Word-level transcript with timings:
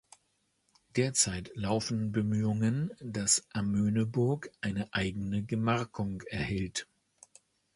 Derzeit 0.95 1.51
laufen 1.55 2.11
Bemühungen, 2.11 2.91
dass 3.01 3.45
Amöneburg 3.53 4.49
eine 4.59 4.91
eigene 4.95 5.43
Gemarkung 5.43 6.21
erhält. 6.23 6.87